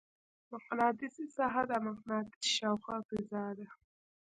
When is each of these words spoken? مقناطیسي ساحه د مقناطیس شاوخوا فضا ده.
مقناطیسي 0.51 1.25
ساحه 1.35 1.63
د 1.69 1.73
مقناطیس 1.87 2.45
شاوخوا 2.55 2.97
فضا 3.07 3.45
ده. 3.57 3.67